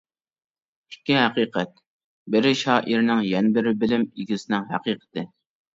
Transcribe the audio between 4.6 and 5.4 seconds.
ھەقىقىتى.